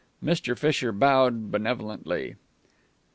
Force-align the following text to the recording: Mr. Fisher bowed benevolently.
Mr. 0.25 0.57
Fisher 0.57 0.91
bowed 0.91 1.51
benevolently. 1.51 2.35